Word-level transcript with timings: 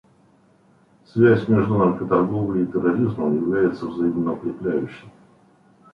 Связь 1.05 1.47
между 1.47 1.75
наркоторговлей 1.77 2.63
и 2.63 2.65
терроризмом 2.71 3.35
является 3.35 3.85
взаимно 3.85 4.33
укрепляющей. 4.33 5.11